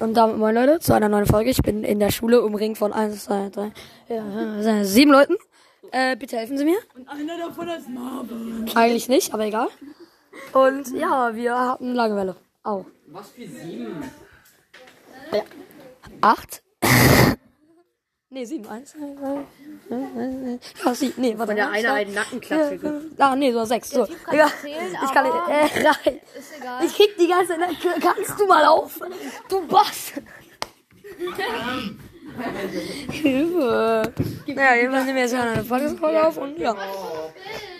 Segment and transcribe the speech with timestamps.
[0.00, 1.50] Und damit moin Leute zu einer neuen Folge.
[1.50, 3.72] Ich bin in der Schule umringt von 1, 2, 3,
[4.06, 5.36] 4, 7 Leuten.
[5.92, 6.78] Äh, bitte helfen Sie mir.
[6.94, 8.70] Und einer davon ist Marvin.
[8.74, 9.68] Eigentlich nicht, aber egal.
[10.54, 12.36] Und ja, wir hatten Langeweile.
[12.62, 12.86] Au.
[13.08, 14.02] Was für sieben?
[15.32, 15.42] Ja.
[16.22, 16.62] Acht.
[18.30, 18.66] Nee, sieben.
[18.68, 20.58] Eins, zwei, drei.
[20.84, 21.20] Ja, sieben.
[21.20, 21.50] Nee, warte.
[21.50, 22.80] Wenn der eine einen Nackenklatsch vier, kriegt.
[22.80, 23.04] fünf.
[23.18, 23.90] Ah, nee, so sechs.
[23.90, 24.06] So.
[24.32, 24.50] Egal.
[24.64, 25.76] Ich kann nicht.
[25.76, 26.20] Äh, nein.
[26.84, 28.00] Ich krieg die ganze Zeit.
[28.00, 29.00] Kannst du mal auf?
[29.48, 30.12] Du Boss.
[33.10, 34.12] Hilfe.
[34.46, 36.76] Naja, jedenfalls nehmen wir jetzt eine Podcast-Folge auf und ja.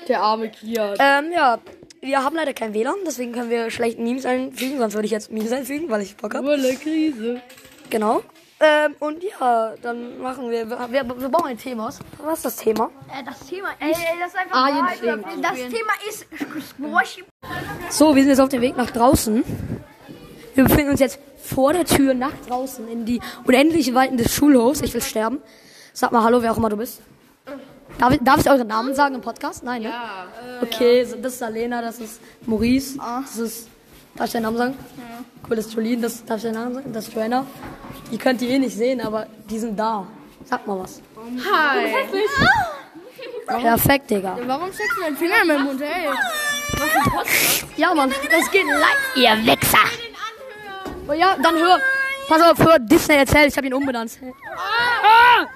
[0.08, 0.94] Der arme Kia.
[0.98, 1.58] Ähm, ja.
[2.02, 5.30] Wir haben leider kein WLAN, deswegen können wir schlecht Memes einfügen, sonst würde ich jetzt
[5.30, 6.46] Memes einfügen, weil ich Bock habe.
[6.46, 7.42] Volle Krise.
[7.90, 8.22] Genau.
[8.62, 11.98] Ähm, und ja, dann machen wir, wir, wir bauen ein Thema aus.
[12.22, 12.90] Was ist das Thema?
[13.08, 13.98] Äh, das Thema ist.
[14.20, 15.20] das ist einfach Alien Wahrheit Schwingen.
[15.24, 16.26] oder- Das Thema ist
[16.68, 17.24] Squash.
[17.88, 19.42] So, wir sind jetzt auf dem Weg nach draußen.
[20.54, 24.82] Wir befinden uns jetzt vor der Tür nach draußen in die unendlichen Weiten des Schulhofs.
[24.82, 25.38] Ich will sterben.
[25.94, 27.00] Sag mal Hallo, wer auch immer du bist.
[27.98, 29.62] Darf ich, darf ich euren Namen sagen im Podcast?
[29.64, 29.88] Nein, ne?
[29.88, 30.26] Ja.
[30.62, 33.68] Okay, so, das ist Alena, das ist Maurice, das ist.
[34.20, 34.78] Darf ich deinen Namen sagen?
[35.48, 36.92] Cool, das ist Jolene, das darf ich deinen Namen sagen?
[36.92, 37.46] Das ist Joanna.
[38.10, 40.06] Ihr könnt die eh nicht sehen, aber die sind da.
[40.44, 41.00] Sag mal was.
[41.16, 42.04] Hi.
[43.46, 44.36] Perfekt, Digga.
[44.44, 46.10] Warum steckst du deinen Finger in meinen Mund, ey?
[47.78, 49.78] Ja, Mann, das geht live, ihr Wichser.
[51.08, 51.78] Oh ja, dann hör.
[52.28, 54.18] Pass auf, hör Disney erzählt, ich hab ihn umbenannt.
[54.54, 55.46] Ah!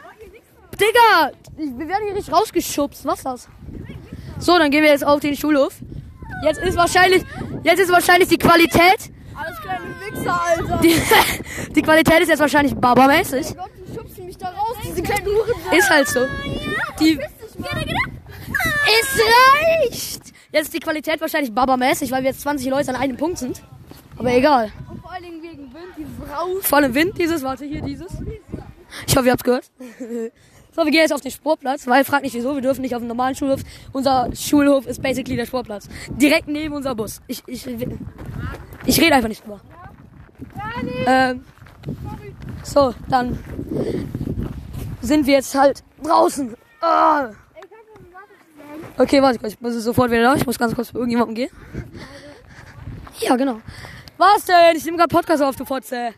[0.73, 3.05] Digga, wir werden hier richtig rausgeschubst.
[3.05, 3.49] Was ist das?
[4.39, 5.75] So, dann gehen wir jetzt auf den Schulhof.
[6.45, 7.25] Jetzt ist wahrscheinlich,
[7.63, 10.79] jetzt ist wahrscheinlich die Qualität, Alles kleine Wichser, Alter.
[10.83, 10.95] die,
[11.75, 13.57] die Qualität ist jetzt wahrscheinlich babamäßig.
[13.57, 15.79] Gott, die schubsen mich da raus, diese kleinen Huren.
[15.79, 16.21] Ist halt so.
[17.01, 20.23] Die, es reicht.
[20.53, 23.63] Jetzt ist die Qualität wahrscheinlich babamäßig, weil wir jetzt 20 Leute an einem Punkt sind.
[24.17, 24.71] Aber egal.
[24.91, 26.59] Und vor Dingen wegen Wind, dieses raus.
[26.63, 28.13] Voll im Wind, dieses, warte, hier, dieses.
[29.07, 29.71] Ich hoffe, ihr habt's gehört.
[30.75, 33.01] So, wir gehen jetzt auf den Sportplatz, weil, fragt nicht wieso, wir dürfen nicht auf
[33.01, 33.61] den normalen Schulhof.
[33.93, 35.89] Unser Schulhof ist basically der Sportplatz.
[36.09, 37.21] Direkt neben unser Bus.
[37.29, 37.65] Ich, ich,
[38.85, 39.61] ich rede einfach nicht drüber.
[41.07, 41.45] Ähm,
[42.65, 43.39] so, dann
[45.01, 46.57] sind wir jetzt halt draußen.
[46.81, 47.31] Ah.
[48.99, 50.35] Okay, warte kurz, ich muss sofort wieder da.
[50.35, 51.51] Ich muss ganz kurz zu irgendjemandem gehen.
[53.21, 53.61] Ja, genau.
[54.19, 54.77] Was denn?
[54.77, 56.15] Ich nehme gerade Podcast auf, du Fotze.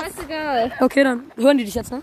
[0.00, 0.72] Scheißegal.
[0.80, 2.02] Okay, dann hören die dich jetzt, ne?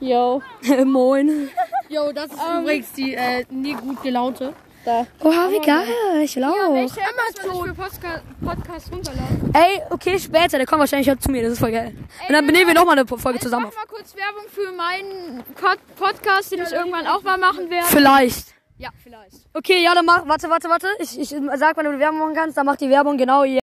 [0.00, 0.42] Yo.
[0.84, 1.50] Moin.
[1.88, 4.52] Yo, das ist übrigens die äh, nie gut gelaunte.
[4.84, 5.06] Da.
[5.22, 6.22] Oha, wie geil.
[6.22, 6.54] Ich will auch.
[6.54, 7.74] Amazon.
[7.74, 9.50] Podcast, Podcast runterladen.
[9.52, 10.56] Ey, okay, später.
[10.56, 11.42] Der kommt wahrscheinlich heute zu mir.
[11.42, 11.94] Das ist voll geil.
[12.28, 13.76] Und dann nehmen wir nochmal eine Folge zusammen Mach auf.
[13.76, 17.86] mal kurz Werbung für meinen Pod Podcast, den ich irgendwann auch mal machen werde.
[17.88, 18.54] Vielleicht.
[18.78, 19.36] Ja, vielleicht.
[19.54, 20.26] Okay, ja, dann mach.
[20.28, 20.86] Warte, warte, warte.
[21.00, 23.60] Ich, ich sag, wenn du die Werbung machen kannst, dann mach die Werbung genau hier.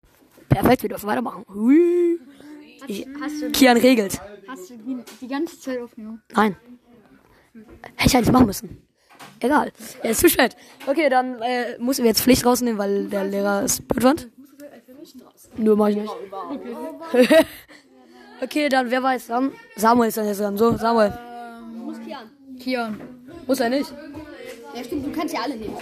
[0.48, 1.44] Perfekt, wir dürfen weitermachen.
[1.52, 2.18] Hui.
[2.86, 4.20] Ich, Hast du, Kian regelt.
[4.48, 6.22] hast du die, die ganze Zeit aufgenommen?
[6.34, 6.56] Nein.
[7.96, 8.82] Hätte ich eigentlich machen müssen.
[9.40, 9.72] Egal.
[10.02, 10.56] Ja, ist zu spät.
[10.86, 14.28] Okay, dann äh, müssen wir jetzt Pflicht rausnehmen, weil der Lehrer es blöd fand.
[15.56, 16.12] Nur mach ich nicht.
[18.42, 19.52] okay, dann wer weiß dann?
[19.76, 20.56] Samuel ist dann jetzt dran.
[20.56, 21.12] So, Samuel.
[22.58, 23.00] Kian.
[23.46, 23.92] Muss er nicht.
[24.74, 25.74] Ja, stimmt, du kannst ja alle nehmen.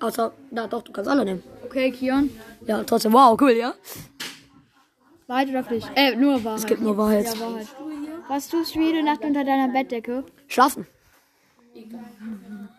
[0.00, 1.42] Außer, na doch, du kannst alle nehmen.
[1.64, 2.30] Okay, Kian.
[2.66, 3.74] Ja, trotzdem, wow, cool, ja?
[5.26, 5.90] Wahrheit oder Pflicht?
[5.96, 6.60] Äh, nur Wahrheit.
[6.60, 7.26] Es gibt nur Wahrheit.
[7.26, 7.66] Ja, Wahrheit.
[8.28, 10.24] Was tust du jede Nacht unter deiner Bettdecke?
[10.48, 10.86] Schlafen.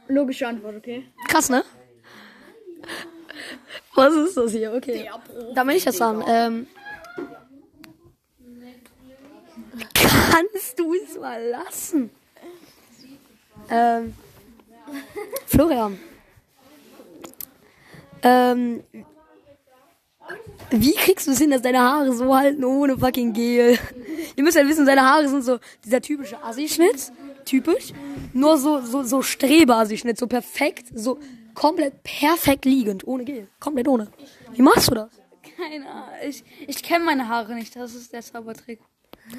[0.07, 1.05] Logische Antwort, okay?
[1.27, 1.63] Krass, ne?
[3.95, 4.73] Was ist das hier?
[4.73, 5.09] Okay.
[5.53, 6.23] Da bin ich jetzt dran.
[6.27, 6.67] Ähm,
[9.93, 12.09] kannst du es mal lassen?
[13.69, 14.15] Ähm,
[15.45, 15.99] Florian.
[18.21, 18.83] Ähm,
[20.71, 23.77] wie kriegst du es hin, dass deine Haare so halten ohne fucking Gel?
[24.35, 27.11] Ihr müsst ja wissen, seine Haare sind so dieser typische Assi-Schnitt.
[27.45, 27.93] Typisch.
[28.33, 30.17] Nur so, so, so Streber-Assi-Schnitt.
[30.17, 30.87] So perfekt.
[30.93, 31.19] So
[31.53, 33.07] komplett perfekt liegend.
[33.07, 33.47] Ohne Gel.
[33.59, 34.09] Komplett ohne.
[34.53, 35.09] Wie machst du das?
[35.55, 36.09] Keine Ahnung.
[36.27, 37.75] Ich, ich kenne meine Haare nicht.
[37.75, 38.79] Das ist der Zaubertrick.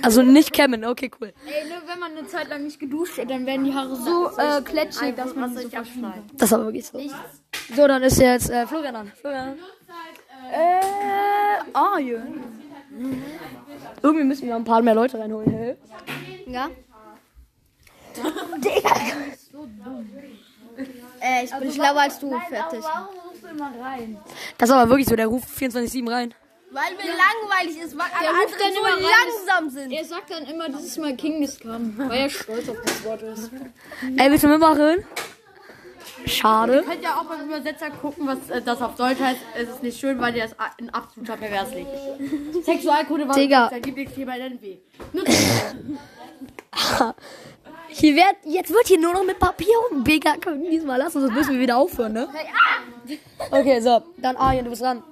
[0.02, 0.84] Also nicht kämmen.
[0.84, 1.32] Okay, cool.
[1.46, 4.30] Ey, nur wenn man eine Zeit lang nicht geduscht hat, dann werden die Haare so
[4.36, 6.24] äh, kletschig, dass man sie so verschwindet.
[6.34, 6.98] Das ist aber wirklich so.
[7.74, 9.12] So, dann ist jetzt äh, Florian dran.
[9.20, 9.58] Florian.
[10.50, 12.42] Äh, Arjen.
[14.02, 15.50] Irgendwie müssen wir noch ein paar mehr Leute reinholen.
[15.50, 15.76] Hä?
[16.46, 16.70] Ja?
[21.20, 22.30] Äh, ich bin schlauer als du.
[22.48, 22.84] Fertig.
[24.56, 25.16] Das ist aber wirklich so.
[25.16, 26.34] Der ruft 24-7 rein.
[26.70, 29.90] Weil mir langweilig ist, weil alle anderen so langsam sind.
[29.90, 33.22] Er sagt dann immer, das ist mal King Come, weil er stolz auf das Wort
[33.22, 33.50] ist.
[34.16, 35.04] Ey, willst du mitmachen?
[36.26, 36.82] Schade.
[36.86, 39.40] Könnt ihr auch beim Übersetzer gucken, was äh, das auf Deutsch heißt.
[39.56, 41.86] Es ist nicht schön, weil der ist ein absoluter Perversling.
[42.64, 43.68] Sexualkunde war Digga.
[43.70, 44.76] sein Lieblingsthema in NW.
[47.90, 51.22] Hier wird, jetzt wird hier nur noch mit Papier und Digga, können wir diesmal lassen,
[51.22, 52.28] sonst müssen wir wieder aufhören, ne?
[53.50, 55.02] Okay, so, dann Arjen, du bist dran.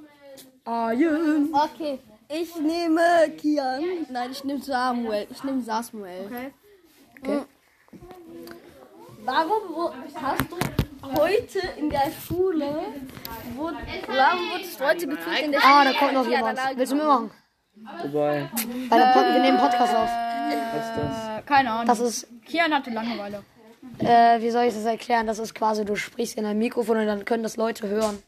[0.65, 1.49] Arjen.
[1.53, 1.99] Okay.
[2.29, 3.83] Ich nehme Kian.
[4.11, 5.27] Nein, ich nehme Samuel.
[5.31, 6.27] Ich nehme Samuel.
[6.27, 6.53] Okay.
[7.23, 7.41] Okay.
[9.25, 10.57] Warum wo, hast du
[11.03, 12.67] heute in der Schule,
[13.57, 15.73] wo, warum wurdest du heute gefühlt in der Schule?
[15.75, 16.59] Ah, da kommt noch jemand.
[16.77, 17.31] Willst du mitmachen?
[18.03, 18.49] Wobei,
[18.89, 20.09] Bei der Pod wir nehmen Podcast auf.
[20.09, 21.39] was ist das?
[21.39, 21.87] Äh, keine Ahnung.
[21.87, 23.43] Das ist, Kian hatte Langeweile.
[23.99, 25.27] äh, wie soll ich das erklären?
[25.27, 28.19] Das ist quasi, du sprichst in ein Mikrofon und dann können das Leute hören.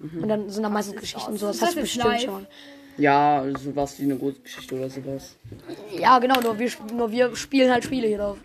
[0.00, 1.46] Und dann sind da meistens Geschichten und so.
[1.46, 2.46] Das hast du bestimmt schon.
[2.98, 5.36] Ja, sowas wie eine Kurzgeschichte oder sowas.
[5.98, 8.38] Ja, genau, nur wir, nur wir spielen halt Spiele hier drauf.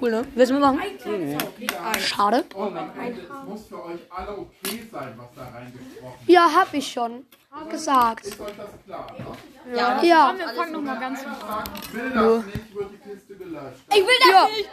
[0.00, 0.24] Cool, ne?
[0.34, 0.80] Willst du mitmachen?
[1.98, 2.44] Schade.
[2.48, 7.24] Es muss für euch alle okay sein, was da reingesprochen Ja, hab ich schon
[7.70, 8.26] gesagt.
[8.26, 8.40] ist.
[8.40, 9.06] Euch das klar?
[9.66, 9.76] Ne?
[9.76, 10.02] Ja.
[10.02, 11.20] Wir fangen nochmal ganz
[11.92, 13.84] Will das nicht, wird die Kiste gelöscht.
[13.90, 14.48] Ich will das ja.
[14.48, 14.68] nicht.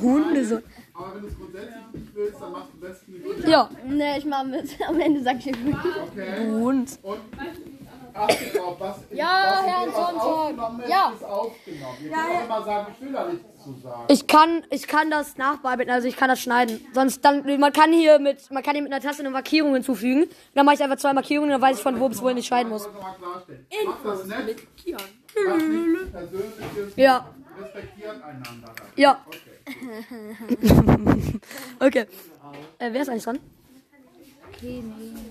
[0.00, 0.60] Hunde so.
[0.94, 3.70] Aber wenn du es grundsätzlich nicht willst, dann machst du am besten die Ja.
[3.86, 4.88] Nee, ich mach mit.
[4.88, 6.50] Am Ende sag ich Okay?
[6.50, 6.98] Hund.
[7.02, 7.18] Und
[8.18, 10.88] achtet drauf, was Ja, was Herr was Sonntag.
[10.88, 11.12] Ja.
[11.14, 11.96] ist aufgenommen.
[12.02, 14.04] Ihr könnt auch immer sagen, ich will da nichts zu sagen.
[14.08, 16.80] Ich kann, ich kann das nachbearbeiten, also ich kann das schneiden.
[16.92, 20.26] Sonst dann, man kann hier mit, man kann hier mit einer Taste eine Markierung hinzufügen.
[20.54, 22.70] Dann mache ich einfach zwei Markierungen, dann weiß ich von wo bis wohin ich schneiden
[22.70, 22.86] muss.
[22.86, 23.66] Ich wollte mal klarstellen.
[23.86, 24.56] Macht das nett.
[26.96, 27.26] Ja.
[27.60, 28.72] Respektiert einander.
[28.96, 29.24] Ja.
[29.26, 29.40] Okay.
[31.80, 32.06] Okay.
[32.78, 33.38] Äh, wer ist eigentlich dran?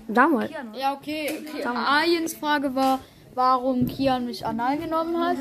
[0.08, 0.50] Damals.
[0.74, 1.42] Ja, okay.
[1.54, 1.64] okay.
[1.64, 3.00] Ariens Frage war,
[3.34, 5.36] warum Kian mich anal genommen hat.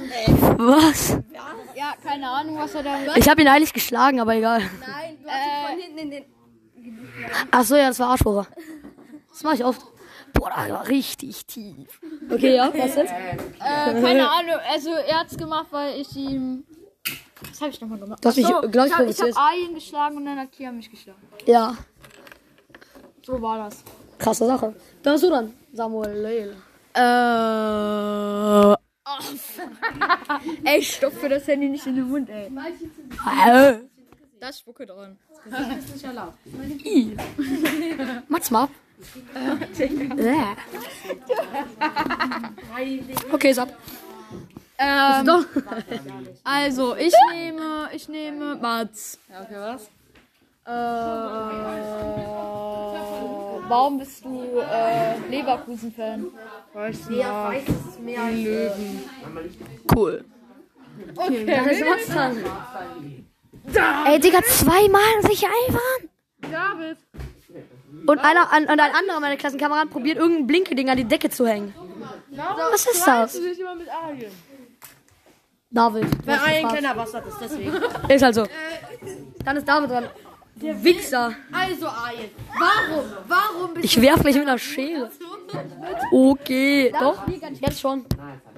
[0.57, 1.18] Was?
[1.75, 3.16] Ja, keine Ahnung, was er da.
[3.16, 4.60] Ich habe ihn eigentlich geschlagen, aber egal.
[4.80, 6.25] Nein, du hast ihn von hinten in den.
[7.51, 8.48] Ach so, ja, das war Arschbohrer.
[9.30, 9.81] Das mache ich oft.
[10.34, 12.00] Boah, das war richtig tief.
[12.30, 13.12] Okay, ja, was jetzt?
[13.12, 14.56] Äh, keine Ahnung.
[14.72, 16.63] Also, er hat's gemacht, weil ich ihm.
[17.50, 18.24] Was habe ich nochmal gemacht?
[18.24, 20.75] Du hast mich, Ach glaub ich, ich habe hab Arjen geschlagen und dann hat Kian
[20.75, 21.22] mich geschlagen.
[21.45, 21.78] Ja,
[23.27, 23.83] So war das.
[24.18, 24.74] krasse Sache.
[25.03, 26.56] Dann bist du dran, Samuel Leil.
[26.94, 28.75] Äh.
[30.63, 32.50] ey, stopfe das Handy nicht in den Mund, ey.
[34.39, 35.18] Das spucke dran.
[38.29, 38.69] Mach's mal.
[39.35, 40.56] Äh.
[43.29, 43.77] Okay, ist ab.
[44.77, 45.45] Ähm, Doch.
[46.45, 47.89] also, ich nehme.
[47.91, 48.56] Ich nehme.
[48.56, 49.19] Mats.
[49.29, 49.89] Ja, okay, was?
[50.68, 50.72] Äh.
[53.69, 56.25] Warum bist du äh, Leverkusen-Fan?
[56.74, 57.19] Weiß nicht.
[57.19, 57.54] Ja,
[59.96, 60.25] Cool.
[61.16, 62.38] Okay, dann ist Mats dran.
[64.08, 66.10] Ey, Digga, zweimal sich einfahren.
[66.42, 66.98] David.
[68.06, 71.46] Und einer an, und ein anderer meiner Klassenkameraden probiert irgendein Blinke-Ding an die Decke zu
[71.48, 71.74] hängen.
[72.72, 73.34] Was ist das?
[73.34, 74.31] dich immer mit Arjen.
[75.70, 76.28] David.
[76.28, 77.74] Weil Arjen kleiner Bastard ist, deswegen.
[78.10, 78.46] Ist halt so.
[79.44, 80.06] Dann ist David dran.
[80.59, 81.36] Du Wichser.
[81.51, 82.30] Also, Arjen.
[82.57, 83.06] Warum?
[83.27, 85.12] Warum bist Ich werf mich mit einer Schere.
[86.12, 87.27] Okay, doch.
[87.62, 88.06] Jetzt schon.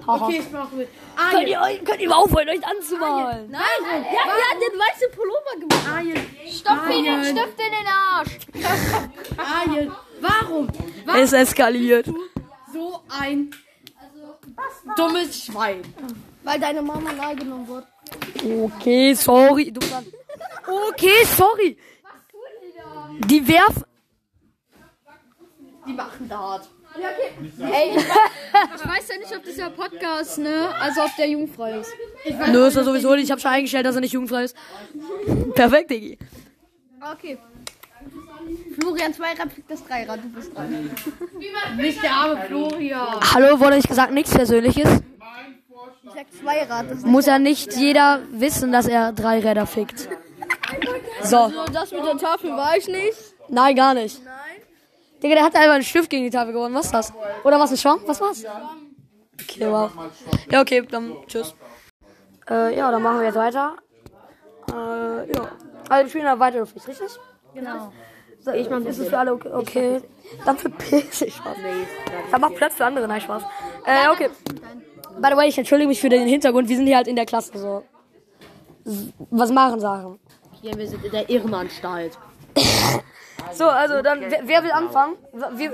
[0.06, 0.24] Haha.
[0.26, 0.88] Okay, ich mach mit.
[1.30, 3.50] Könnt ihr, euch- könnt ihr mal aufhören, euch anzumalen?
[3.50, 5.88] Nein, ja, er hat den weißen Pullover gemacht.
[5.94, 6.26] Arjen.
[6.50, 8.38] Stopf ihn den Stift in den Arsch.
[9.36, 9.92] Arjen.
[10.20, 10.68] Warum?
[11.16, 12.06] Es eskaliert.
[12.72, 13.50] So ein
[14.96, 15.82] dummes Schwein.
[16.42, 17.86] Weil deine Mama nahe genommen wurde.
[18.64, 19.70] Okay, sorry.
[19.70, 19.80] Du.
[20.88, 21.76] Okay, sorry.
[23.26, 23.84] Die werfen.
[25.86, 26.68] Die machen da hart.
[26.96, 30.70] Ey, Ich weiß ja nicht, ob das ja Podcast, ne?
[30.80, 31.92] Also ob der jugendfrei ist.
[32.50, 33.24] Nö, ist er sowieso nicht.
[33.24, 34.56] Ich habe schon eingestellt, dass er nicht jugendfrei ist.
[35.54, 36.18] Perfekt, Diggi.
[37.12, 37.38] okay.
[38.80, 40.90] Florian Zweirad kriegt das Dreirad, du bist dran.
[41.76, 43.20] Nicht der arme Florian.
[43.34, 44.88] Hallo, wurde euch gesagt, nichts Persönliches?
[46.02, 46.90] Ich sag Zweirad.
[46.90, 50.08] Das Muss ja nicht jeder wissen, dass er drei Räder fickt.
[51.22, 51.52] So.
[51.72, 53.16] das mit der Tafel war ich nicht.
[53.48, 54.24] Nein, gar nicht.
[54.24, 54.34] Nein.
[55.22, 56.74] Digga, der hat einfach einen Stift gegen die Tafel gewonnen.
[56.74, 57.12] Was ist das?
[57.44, 58.00] Oder was, ein Schwamm?
[58.06, 58.44] Was war's?
[59.40, 59.90] Okay, wow.
[60.50, 61.54] Ja, okay, dann tschüss.
[62.48, 63.76] Äh, ja, dann machen wir jetzt weiter.
[64.72, 65.48] Äh, ja.
[65.88, 67.08] Also, wir spielen eine weitere Pflicht, richtig?
[67.54, 67.92] Genau.
[68.42, 69.50] So, ich meine, ist es für alle okay?
[69.52, 70.00] okay.
[70.46, 71.56] Dann verpiss ich Spaß.
[72.30, 73.42] Dann mach Platz für andere, nein, Spaß.
[73.84, 74.30] Äh, okay.
[75.20, 76.68] By the way, ich entschuldige mich für den Hintergrund.
[76.68, 77.82] Wir sind hier halt in der Klasse so.
[79.30, 80.18] Was machen Sachen?
[80.62, 82.18] Hier, wir sind in der Irrenanstalt.
[83.54, 85.16] So, also dann, wer, wer will anfangen?
[85.54, 85.72] Wir,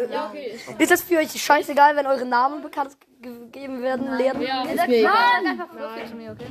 [0.78, 4.40] Ist das für euch scheißegal, wenn eure Namen bekannt gegeben werden, Lehren?
[4.40, 5.68] Ist mir egal.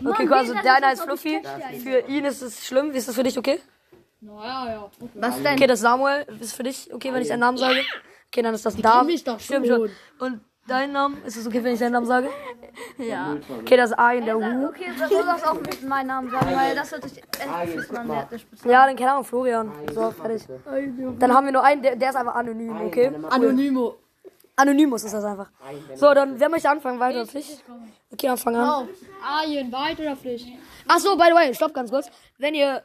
[0.06, 1.42] Okay, cool, also deiner heißt Fluffy.
[1.84, 2.92] Für ihn ist es schlimm.
[2.92, 3.60] Ist das für dich okay?
[4.22, 4.92] Naja, ja.
[5.16, 5.54] Was denn?
[5.54, 7.80] Okay, das Samuel ist für dich okay, wenn ich deinen Namen sage?
[8.28, 9.90] Okay, dann ist das mich doch Stimmt schon.
[9.90, 9.92] schon.
[10.20, 11.18] Und dein Name?
[11.26, 12.30] Ist es okay, wenn ich deinen Namen sage?
[12.98, 13.38] Ja.
[13.62, 14.68] Okay, das ist Arjen, der Hu.
[14.68, 18.08] Okay, dann soll das auch mit meinem Namen sagen, weil das hört sich echt man
[18.08, 18.72] sehr, sehr speziell.
[18.72, 19.72] Ja, den keine Ahnung, Florian.
[19.94, 20.44] So, fertig.
[21.20, 23.12] Dann haben wir nur einen, der, der ist einfach anonym, okay?
[23.30, 23.96] Anonymo.
[24.58, 25.50] Anonymous ist das einfach.
[25.96, 27.00] So, dann, wer möchte anfangen?
[27.00, 27.64] Weiter oder Pflicht?
[28.12, 28.88] Okay, dann fang an.
[29.24, 30.48] Arjen, Wahrheit oder Pflicht?
[30.88, 32.10] Ach so, by the way, stopp ganz kurz.
[32.38, 32.84] Wenn ihr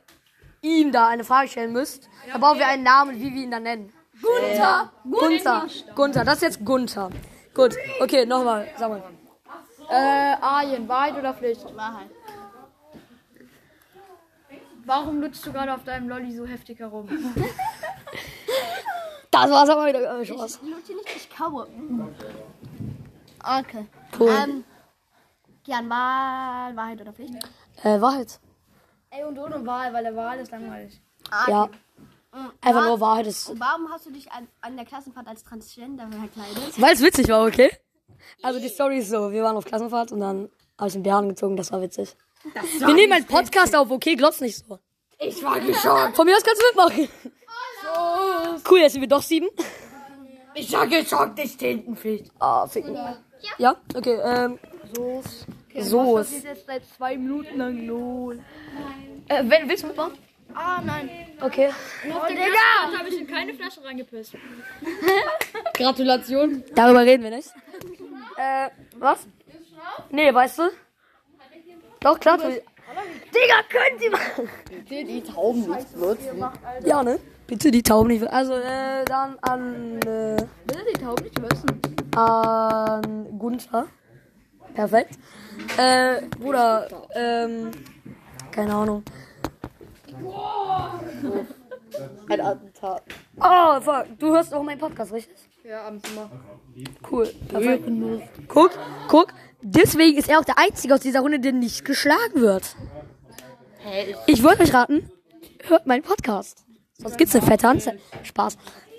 [0.63, 3.63] ihm da eine Frage stellen müsst, dann brauchen wir einen Namen, wie wir ihn dann
[3.63, 3.93] nennen.
[4.21, 4.93] Gunther!
[5.05, 5.67] Gunther!
[5.95, 7.11] Gunther, das ist jetzt Gunther.
[7.61, 9.03] Gut, okay, nochmal, sag mal.
[9.91, 11.63] Äh, Arjen, Wahrheit oder Pflicht?
[11.77, 12.09] Wahrheit.
[14.87, 17.07] Warum lutschst du gerade auf deinem Lolli so heftig herum?
[19.33, 20.21] Das war's aber wieder.
[20.21, 20.59] Äh, Spaß.
[20.61, 21.69] Ich lutsche nicht, ich kaue.
[23.39, 23.87] Okay.
[24.19, 24.29] Cool.
[24.29, 24.65] Ähm,
[25.63, 27.35] Gern mal Wahrheit oder Pflicht?
[27.85, 28.41] Äh, Wahrheit.
[29.11, 31.01] Ey, und ohne Wahl, weil der Wahl ist langweilig.
[31.47, 31.69] Ja.
[32.61, 33.51] Einfach nur Wahrheit ist.
[33.51, 36.81] Und warum hast du dich an, an der Klassenfahrt als Transgender verkleidet?
[36.81, 37.71] Weil es witzig war, okay?
[38.43, 41.29] Also die Story ist so, wir waren auf Klassenfahrt und dann habe ich den Bären
[41.29, 42.15] gezogen, das war witzig.
[42.79, 44.15] wir nehmen einen Podcast auf, okay?
[44.15, 44.79] Glaub's nicht so.
[45.19, 46.17] Ich war geschockt.
[46.17, 47.09] Von mir aus kannst du mitmachen.
[48.71, 49.49] Cool, jetzt sind wir doch sieben.
[50.55, 52.31] Ich war geschockt, ich Tintenpflicht.
[52.39, 52.97] Ah, ficken.
[53.59, 54.59] Ja, okay, ähm.
[55.79, 56.39] So Das ist.
[56.39, 58.41] ist jetzt seit zwei Minuten lang lol.
[59.29, 60.13] Äh, wenn, willst du mitmachen?
[60.55, 61.09] Ah, nein.
[61.41, 61.69] Okay.
[61.69, 64.35] Auf den Gastkarte habe ich in keine Flasche reingepisst.
[65.75, 66.63] Gratulation.
[66.75, 67.51] Darüber reden wir nicht.
[68.37, 69.27] Äh, was?
[70.11, 70.63] Nee, weißt du?
[72.01, 72.39] Doch, klar.
[72.39, 74.49] Digga, könnt ihr machen?
[74.91, 76.45] Die Tauben nicht würzen.
[76.85, 77.19] Ja, ne?
[77.47, 78.27] Bitte die Tauben nicht.
[78.27, 81.81] Also, äh, dann an, äh, Bitte die Tauben nicht wissen.
[82.17, 83.87] an Gunther.
[84.75, 85.19] Perfekt.
[85.77, 87.71] Äh, Bruder, ähm,
[88.53, 89.03] keine Ahnung.
[92.29, 93.03] Ein Attentat.
[93.41, 94.07] Oh, fuck.
[94.19, 95.37] Du hörst auch meinen Podcast, richtig?
[95.65, 96.31] Ja, abends immer.
[97.11, 97.27] Cool.
[97.49, 97.85] Perfekt.
[98.49, 98.71] Guck,
[99.09, 99.33] guck.
[99.63, 102.77] Deswegen ist er auch der Einzige aus dieser Runde, der nicht geschlagen wird.
[104.27, 105.11] Ich wollte euch raten,
[105.65, 106.65] hört meinen Podcast.
[106.99, 107.99] Sonst gibt's eine fette Anzeige.
[108.23, 108.57] Spaß.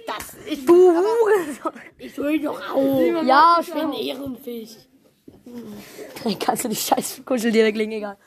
[0.08, 1.74] Das ist du Hurensohn.
[1.98, 3.24] Ich will doch auch.
[3.24, 3.96] Ja, stimmt.
[4.00, 4.78] Ehrenfisch.
[6.24, 8.18] Dann kannst du die scheiß Kuscheltiere klingen, egal.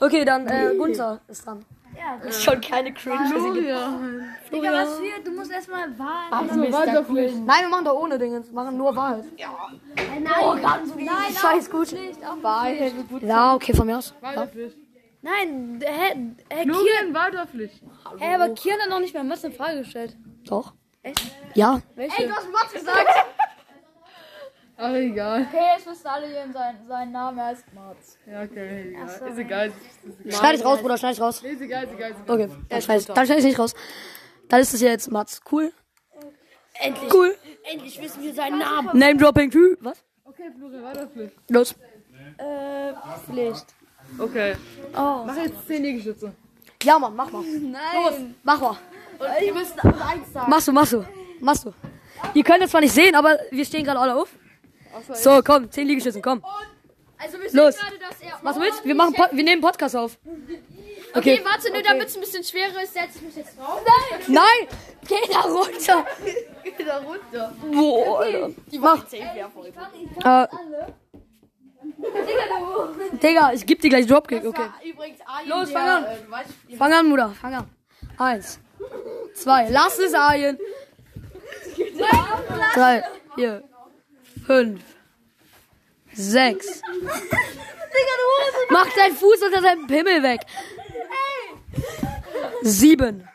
[0.00, 1.64] Okay, dann äh, Gunther ist dran.
[1.96, 3.18] Ja, ist schon keine cringe.
[4.52, 5.22] Digga, was für?
[5.24, 6.32] Du musst erstmal warten.
[6.32, 7.36] Also, Weiterpflicht.
[7.44, 8.44] Nein, wir machen doch ohne Dinge.
[8.44, 9.24] Wir machen nur Wahrheit.
[9.96, 11.94] Nein, nein, Scheiß gut.
[12.40, 12.92] Wahrheit.
[13.20, 14.14] Ja, okay, von mir aus.
[14.20, 14.76] Weiterpflicht.
[15.20, 15.80] nein.
[15.84, 17.82] Hä, hä, Florian, Weiterpflicht.
[18.18, 20.16] hä, aber Kian hat noch nicht mal Mats eine Frage gestellt.
[20.44, 20.74] Doch.
[21.54, 21.80] Ja.
[21.94, 22.22] Welche?
[22.22, 23.06] Ey, du hast Mats gesagt.
[24.76, 25.46] Ach, egal.
[25.48, 28.18] Okay, jetzt wissen alle hier sein, sein Name heißt Mats.
[28.26, 29.06] Ja, okay, egal.
[29.06, 29.68] Ist egal.
[29.68, 30.32] Ist egal.
[30.32, 31.42] Schneid ich raus, Bruder, schneid ich raus.
[31.42, 32.10] Ist egal, ist egal.
[32.10, 32.34] Ist egal.
[32.34, 33.74] Okay, dann schneid ich, dann schneid ich nicht raus.
[34.48, 35.40] Dann ist es jetzt Mats.
[35.50, 35.72] Cool.
[36.80, 37.14] Endlich.
[37.14, 37.36] Cool.
[37.70, 38.98] Endlich wissen wir seinen Namen.
[38.98, 39.52] Name Dropping.
[39.80, 40.02] Was?
[40.24, 41.36] Okay, Florian, Weiterpflicht.
[41.50, 41.74] Los.
[42.38, 42.92] Äh,
[43.26, 43.66] Pflicht.
[44.18, 44.56] Okay.
[44.94, 45.24] Oh.
[45.26, 46.34] Mach jetzt 10 Liegestütze.
[46.82, 47.42] Ja, Mann, mach mal.
[47.42, 48.34] Nein.
[48.42, 48.76] Mach mal.
[49.18, 50.50] Und ihr müsst eins sagen.
[50.50, 51.04] Machst du, machst du.
[51.40, 51.72] Machst du.
[52.34, 54.28] Ihr könnt es zwar nicht sehen, aber wir stehen gerade alle auf.
[55.14, 56.42] So, komm, 10 Liegestützen, komm.
[57.18, 57.76] Also wir Los.
[57.76, 58.38] gerade, dass er...
[58.42, 58.84] Was willst du?
[58.88, 60.18] Wir, machen wir nehmen Podcast auf.
[60.24, 61.42] Okay, Okay.
[61.44, 63.82] warte, nur damit es ein bisschen schwerer ist, setze ich mich jetzt drauf.
[64.26, 64.66] Nein!
[65.06, 66.06] Geh da runter!
[66.76, 67.52] Geh da runter.
[67.70, 68.50] Boah, Alter.
[68.80, 69.04] Mach.
[69.12, 70.46] Äh,
[73.22, 74.66] Digga, ich geb dir gleich Dropkick, okay.
[75.46, 76.04] Los, fang an.
[76.04, 77.70] Äh, Fang an, Bruder, fang an.
[78.18, 78.58] Eins,
[79.34, 80.58] zwei, lass es Arjen.
[82.74, 83.62] Drei, vier,
[84.46, 84.82] fünf,
[86.12, 86.82] sechs.
[88.70, 90.40] Mach deinen Fuß unter deinem Pimmel weg.
[92.62, 93.28] Sieben.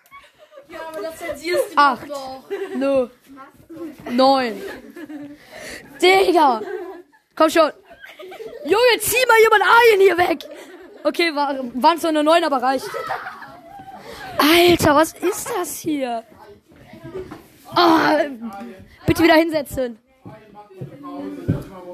[1.75, 2.07] Acht.
[2.75, 3.07] Nö.
[4.09, 4.61] Neun.
[6.01, 6.61] Digga.
[7.35, 7.71] Komm schon.
[8.63, 10.39] Junge, zieh mal jemand Arjen hier weg.
[11.03, 12.89] Okay, war, waren zwar nur neun, aber reicht.
[14.37, 16.23] Alter, was ist das hier?
[17.73, 18.19] Ah,
[19.05, 19.99] bitte wieder hinsetzen.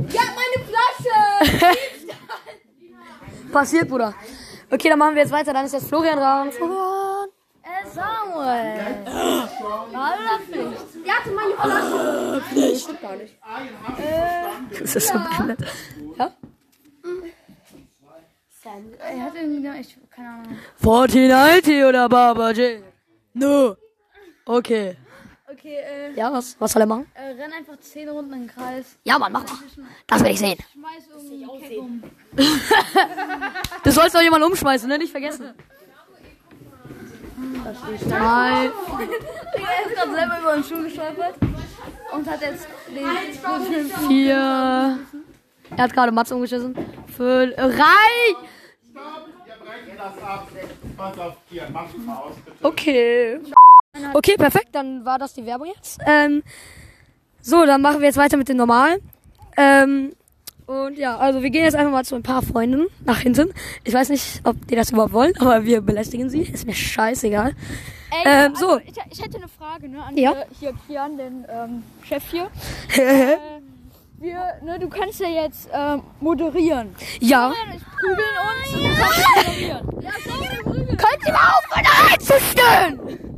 [0.09, 1.15] Ja, meine Flasche!
[3.51, 4.13] Passiert, Bruder.
[4.69, 5.53] Okay, dann machen wir jetzt weiter.
[5.53, 6.51] Dann ist jetzt Florian dran.
[6.51, 7.29] Florian.
[7.61, 9.05] Äh, Samuel.
[9.93, 11.05] Wahl oder Pflicht?
[11.05, 12.41] Ja, meine Flasche.
[14.79, 15.59] Das ist so behindert.
[16.17, 16.31] Ja?
[18.99, 20.57] Er hat irgendwie, ich, keine Ahnung.
[20.77, 22.81] Fortnite oder Baba J?
[23.33, 23.75] No.
[24.45, 24.95] Okay.
[25.63, 27.05] Okay, äh, Ja, was, was soll er machen?
[27.13, 28.97] äh, renn einfach 10 Runden im Kreis.
[29.05, 29.53] Ja, Mann, mach mal.
[30.07, 30.57] Das will ich sehen.
[30.73, 32.03] Schmeiß irgendeinen Keck um.
[33.83, 34.97] Du sollst doch jemand umschmeißen, ne?
[34.97, 35.53] Nicht vergessen.
[38.09, 38.65] Drei.
[38.65, 41.35] Er ist gerade selber über den Stuhl gestolpert
[42.13, 44.99] und hat jetzt den Vier.
[45.75, 46.75] Er hat gerade Mats umgeschissen.
[47.15, 47.57] Fünf.
[47.57, 48.35] Rein!
[48.91, 50.47] Stopp, wir brechen das ab.
[50.97, 52.57] Pass auf, hier, mach mal aus, bitte.
[52.65, 53.39] Okay.
[54.13, 54.69] Okay, perfekt.
[54.71, 55.99] Dann war das die Werbung jetzt.
[56.05, 56.43] Ähm,
[57.41, 58.99] so, dann machen wir jetzt weiter mit dem Normalen.
[59.55, 60.13] Ähm,
[60.65, 63.53] und ja, also wir gehen jetzt einfach mal zu ein paar Freunden nach hinten.
[63.83, 66.41] Ich weiß nicht, ob die das überhaupt wollen, aber wir belästigen sie.
[66.41, 67.53] Ist mir scheißegal.
[68.11, 68.79] Ey, Ähm, also, so.
[68.79, 70.31] ich, ich hätte eine Frage, ne, an Ja.
[70.31, 72.47] hier, hier Kian, den ähm, Chef hier.
[72.97, 73.37] äh,
[74.19, 76.95] wir, ne, du kannst ja jetzt ähm, moderieren.
[77.19, 77.51] Ja.
[77.75, 80.01] Ich prügeln uns und du kannst moderieren.
[80.01, 80.97] Ja, so, prügeln.
[80.97, 83.29] Könnt ihr mal aufhören einzustellen?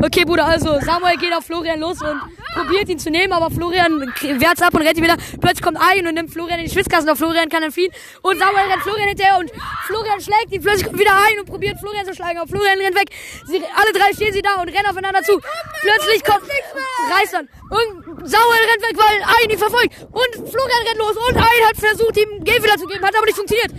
[0.00, 2.20] Okay, Bruder, also Samuel geht auf Florian los und
[2.54, 4.00] probiert ihn zu nehmen, aber Florian
[4.40, 5.16] wehrt's ab und rennt ihn wieder.
[5.40, 7.92] Plötzlich kommt Ein und nimmt Florian in die Schwitzkasten, doch Florian kann entfliehen.
[8.22, 9.50] Und Samuel rennt Florian hinterher und
[9.86, 10.62] Florian schlägt ihn.
[10.62, 13.10] Plötzlich kommt wieder Ein und probiert Florian zu schlagen, aber Florian rennt weg.
[13.46, 15.38] Sie, alle drei stehen sie da und rennen aufeinander zu.
[15.82, 17.48] Plötzlich kommt reißt dann.
[17.70, 19.92] Und Samuel rennt weg, weil Ein ihn verfolgt.
[20.08, 23.26] Und Florian rennt los und Ein hat versucht, ihm Game wieder zu geben, hat aber
[23.26, 23.72] nicht funktioniert.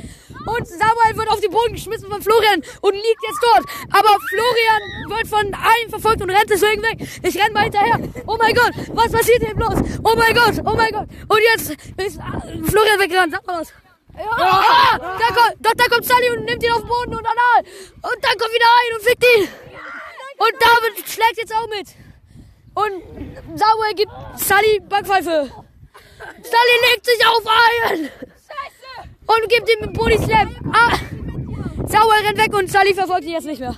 [0.50, 3.66] Und Samuel wird auf den Boden geschmissen von Florian und liegt jetzt dort.
[3.92, 6.98] Aber Florian wird von einem verfolgt und rennt deswegen weg.
[7.22, 8.00] Ich renn mal hinterher.
[8.26, 9.78] Oh mein Gott, was passiert hier bloß?
[10.04, 11.08] Oh mein Gott, oh mein Gott.
[11.28, 13.34] Und jetzt ist äh, Florian weggerannt.
[13.34, 13.74] Sag mal was.
[14.18, 17.62] Ah, da kommt, doch, da kommt Sally und nimmt ihn auf den Boden und anal.
[18.02, 19.48] Und dann kommt wieder ein und fickt ihn.
[20.38, 21.88] Und David schlägt jetzt auch mit.
[22.74, 25.52] Und Samuel gibt Sally Backpfeife.
[26.42, 28.10] Sally legt sich auf ein.
[29.32, 30.50] Und gibt ihm einen Body Slam.
[30.74, 30.98] Ah.
[31.88, 33.76] Samuel rennt weg und Sally verfolgt ihn jetzt nicht mehr.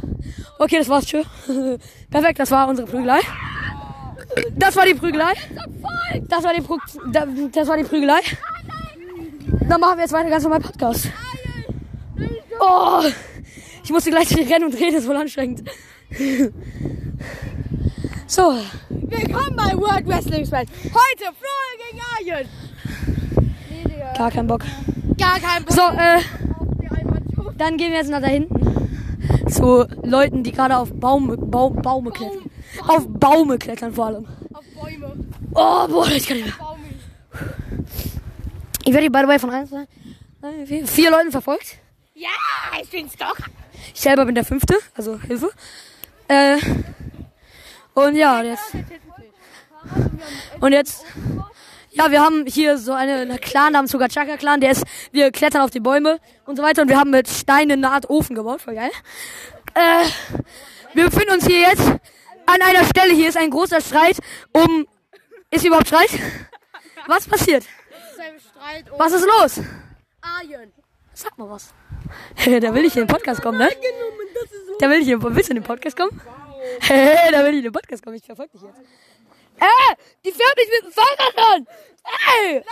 [0.59, 1.05] Okay, das war's.
[1.05, 1.23] Tschö.
[2.09, 3.19] Perfekt, das war unsere Prügelei.
[4.55, 5.33] Das war die Prügelei.
[6.29, 6.77] Das war die, Prü
[7.11, 8.19] da- das war die Prügelei.
[9.67, 11.07] Dann machen wir jetzt weiter ganz normal Podcast.
[12.59, 13.01] Oh,
[13.83, 15.63] ich musste gleich rennen und reden, ist voll anstrengend.
[18.27, 18.53] So,
[18.89, 20.67] Willkommen bei World Wrestling Smash.
[20.83, 22.49] Heute Florian gegen Arjen.
[24.17, 24.61] Gar keinen Bock.
[25.17, 26.21] Gar kein So, äh,
[27.57, 28.59] dann gehen wir jetzt nach da hinten.
[29.49, 32.49] Zu Leuten, die gerade auf Baume, Baum, Baume klettern.
[32.87, 34.27] Auf Baume klettern vor allem.
[34.53, 35.13] Auf Bäume.
[35.53, 36.77] Oh, boah, ich kann nicht mehr.
[38.83, 39.85] Ich werde by the way, von eins, zwei,
[40.41, 41.77] drei, vier, vier Leuten verfolgt.
[42.15, 42.29] Ja,
[42.81, 43.35] ich bin's doch.
[43.93, 45.51] Ich selber bin der Fünfte, also Hilfe.
[46.27, 46.57] Äh,
[47.93, 48.75] und ja, und jetzt.
[50.59, 51.05] Und jetzt.
[51.93, 55.61] Ja, wir haben hier so eine, eine Clan namens Sugachaka Clan, der ist, wir klettern
[55.61, 58.61] auf die Bäume und so weiter und wir haben mit Steinen eine Art Ofen gebaut,
[58.61, 58.91] voll geil.
[59.73, 60.05] Äh,
[60.93, 61.85] wir befinden uns hier jetzt
[62.45, 64.17] an einer Stelle, hier ist ein großer Streit
[64.53, 64.87] um,
[65.49, 66.11] ist hier überhaupt Streit?
[67.07, 67.65] Was passiert?
[68.39, 69.59] Streit um Was ist los?
[70.21, 70.71] Arjen.
[71.13, 71.73] Sag mal was.
[72.45, 73.69] da will ich in den Podcast kommen, ne?
[74.79, 76.21] Da will ich in, willst du in den Podcast kommen?
[77.31, 78.79] da will ich in den Podcast kommen, ich verfolge dich jetzt.
[79.61, 79.95] Äh,
[80.25, 81.67] die fährt mich mit dem Fahrrad an!
[82.43, 82.63] Ey!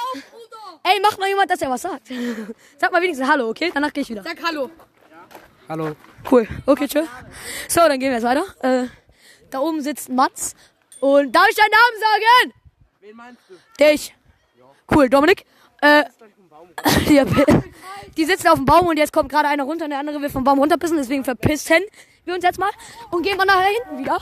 [0.83, 2.07] Ey, mach mal jemand, dass er was sagt.
[2.77, 3.71] Sag mal wenigstens Hallo, okay?
[3.73, 4.23] Danach gehe ich wieder.
[4.23, 4.71] Sag Hallo.
[5.67, 5.95] Hallo.
[6.29, 7.03] Cool, okay, tschö.
[7.67, 8.43] So, dann gehen wir jetzt weiter.
[8.61, 8.87] Äh,
[9.51, 10.55] da oben sitzt Mats.
[10.99, 12.53] Und darf ich deinen Namen sagen?
[13.01, 13.83] Wen meinst du?
[13.83, 14.15] Dich.
[14.91, 15.45] Cool, Dominik.
[15.81, 16.05] Äh,
[17.09, 17.25] ja,
[18.17, 20.29] die sitzen auf dem Baum und jetzt kommt gerade einer runter und der andere will
[20.29, 21.83] vom Baum runterpissen, deswegen verpissen
[22.25, 22.71] wir uns jetzt mal
[23.11, 24.19] und gehen mal nach hinten wieder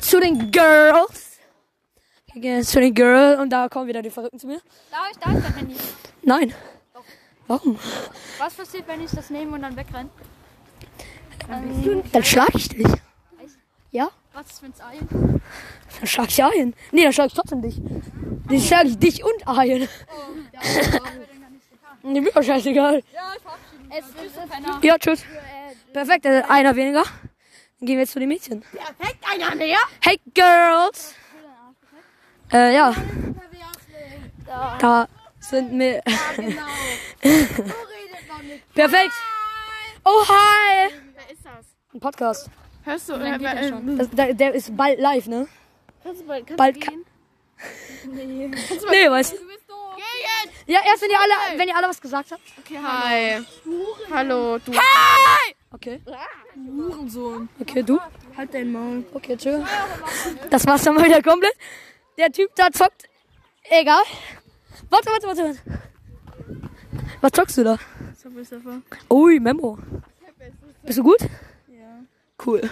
[0.00, 1.25] zu den Girls.
[2.36, 4.60] Wir gehen jetzt zu den Girls und da kommen wieder die Verrückten zu mir.
[4.90, 5.74] Darf ich, darf ich dein Handy?
[6.20, 6.54] Nein.
[7.46, 7.78] Warum?
[8.36, 10.10] Was passiert, wenn ich das nehme und dann wegrenne?
[12.12, 12.86] Dann schlag ich dich.
[13.90, 14.10] Ja?
[14.34, 15.08] Was ist, wenn's Arjen?
[15.98, 16.74] Dann schlag ich Arjen.
[16.92, 17.80] Nee, dann schlag ich trotzdem dich.
[18.50, 19.88] Dann schlag ich dich und Arjen.
[22.02, 23.02] Nee, mir doch scheißegal.
[23.88, 24.78] Es ist Penner.
[24.82, 25.22] Ja, tschüss.
[25.90, 27.04] Perfekt, äh, einer weniger.
[27.04, 28.60] Dann gehen wir jetzt zu den Mädchen.
[28.60, 29.78] Perfekt, einer mehr.
[30.02, 31.14] Hey, Girls!
[32.52, 32.94] Äh, ja.
[34.78, 35.08] Da
[35.40, 36.02] sind wir.
[38.74, 39.12] Perfekt.
[40.04, 40.90] Oh, hi!
[41.14, 41.66] Wer ist das?
[41.94, 42.48] Ein Podcast.
[42.84, 43.12] Hörst du?
[43.18, 43.98] Dann geht er schon.
[43.98, 45.48] Das, der, der ist bald live, ne?
[46.04, 47.04] Kannst du bald, kannst Bald du ka- gehen?
[48.12, 49.36] Nee, weißt du?
[49.38, 49.96] Du bist doof.
[49.96, 50.02] Geh
[50.48, 50.54] jetzt.
[50.68, 52.42] Ja, erst wenn ihr alle, wenn ihr alle was gesagt habt.
[52.58, 53.44] Okay, hi.
[54.12, 54.72] Hallo, du.
[55.72, 56.00] Okay.
[56.54, 57.48] Hurensohn.
[57.60, 57.98] Okay, du.
[58.36, 59.04] Halt dein Maul.
[59.12, 59.60] Okay, tschö.
[60.50, 61.54] Das war's dann mal wieder komplett.
[62.18, 63.08] Der Typ da zockt.
[63.64, 64.02] Egal.
[64.90, 65.42] Warte, warte, warte.
[65.42, 65.80] warte.
[67.20, 67.78] Was zockst du da?
[69.10, 69.78] Ui, Memo.
[70.82, 71.20] Bist du gut?
[71.68, 72.00] Ja.
[72.44, 72.70] Cool.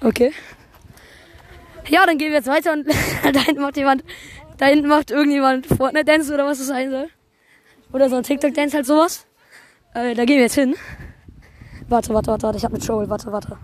[0.00, 0.32] Okay.
[1.88, 2.86] Ja, dann gehen wir jetzt weiter und
[3.32, 4.04] da hinten macht jemand,
[4.58, 7.08] da hinten macht irgendjemand Fortnite Dance oder was das sein soll.
[7.92, 9.26] Oder so ein TikTok Dance, halt sowas.
[9.94, 10.74] Äh, da gehen wir jetzt hin.
[11.88, 12.58] Warte, warte, warte, warte.
[12.58, 13.08] Ich hab mit Joel.
[13.08, 13.58] Warte, warte.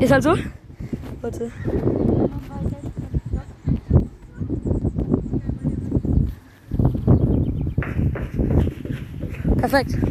[0.00, 0.36] Ist halt so?
[1.22, 1.50] Warte.
[9.58, 9.90] Perfekt.
[9.92, 10.04] Yo, say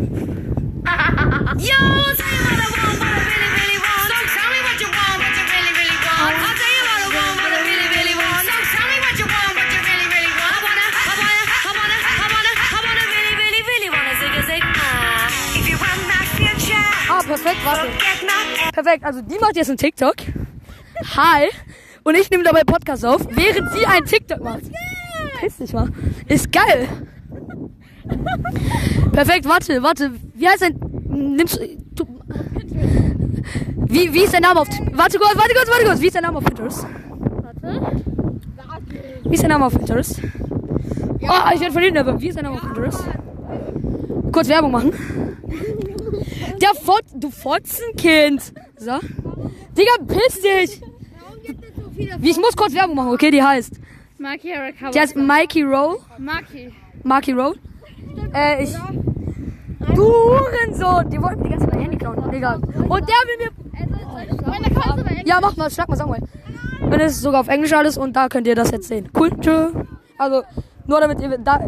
[2.43, 4.09] what I want, what I really, really want.
[4.09, 6.33] So tell me what you want, what you really, really want.
[6.41, 8.45] I'll tell you what I want, what I really, really want.
[8.49, 10.57] So tell me what you want, what you really, really want.
[10.57, 14.33] I wanna, I wanna, I wanna, I wanna, I wanna really, really, really wanna zig
[14.33, 14.63] a zig.
[15.59, 16.81] If you want my future,
[17.13, 18.12] Ah, perfekt, warte.
[18.83, 20.15] Perfekt, also die macht jetzt einen TikTok.
[21.15, 21.47] Hi.
[22.03, 24.63] Und ich nehme dabei Podcast auf, während sie einen TikTok macht.
[25.39, 25.87] Piss dich mal.
[26.27, 26.89] Ist geil.
[29.13, 30.11] Perfekt, warte, warte.
[30.33, 30.75] Wie heißt dein.
[31.07, 31.61] Nimmst
[31.95, 32.05] du.
[33.87, 34.67] Wie, wie ist dein Name auf.
[34.67, 36.01] Warte kurz, warte kurz, warte kurz.
[36.01, 36.85] Wie ist dein Name auf Pinterest?
[39.23, 40.19] Wie ist dein Name auf Pinterest?
[41.21, 43.01] Oh, ich werde hinten aber Wie ist dein Name auf Pinterest?
[44.33, 44.91] Kurz Werbung machen.
[46.61, 48.53] Der Fot du Fotzenkind.
[48.83, 48.99] So.
[49.77, 50.81] Digga, piss dich.
[52.21, 53.31] Ich muss kurz Werbung machen, okay?
[53.31, 53.73] Die heißt.
[54.21, 54.91] Haraka.
[54.91, 55.99] Die heißt Mikey Roll.
[56.17, 56.73] Marky.
[57.03, 57.55] Marky Roll.
[58.33, 58.73] Äh, ich.
[59.95, 61.09] Du Hurensohn!
[61.09, 62.55] Die wollten mir die ganze Zeit mein Handy klauen, Digga.
[62.55, 63.51] Und der will mir.
[65.25, 66.19] Ja, mach mal, schlag mal, sag mal.
[66.81, 69.09] Und es sogar auf Englisch alles und da könnt ihr das jetzt sehen.
[69.17, 69.71] Cool, tschö.
[70.17, 70.43] Also,
[70.87, 71.61] nur damit ihr da.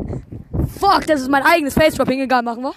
[0.80, 2.74] Fuck, das ist mein eigenes Face-Dropping, egal, machen wir.